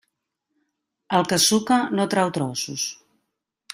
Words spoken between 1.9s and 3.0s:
no trau trossos.